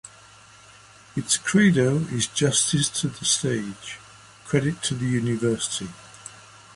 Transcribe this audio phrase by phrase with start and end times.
[1.15, 3.99] Its credo is Justice to the stage;
[4.45, 5.89] credit to the University.